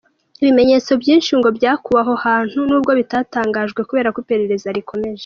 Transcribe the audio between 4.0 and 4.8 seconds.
ko iperereza